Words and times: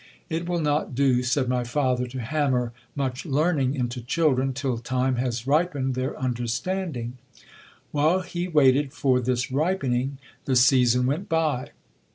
It 0.29 0.49
will 0.49 0.59
not 0.61 0.95
do, 0.95 1.21
said 1.21 1.47
my 1.47 1.63
father, 1.63 2.07
to 2.07 2.19
hammer 2.21 2.73
much 2.95 3.23
learning 3.23 3.75
into 3.75 4.01
children 4.01 4.51
till 4.51 4.79
time 4.79 5.17
has 5.17 5.45
ripened 5.45 5.93
their 5.93 6.19
understanding. 6.19 7.19
While 7.91 8.21
he 8.21 8.47
waited 8.47 8.93
for 8.93 9.19
this 9.19 9.51
ripening, 9.51 10.17
the 10.45 10.55
season 10.55 11.05
went 11.05 11.29
by. 11.29 11.69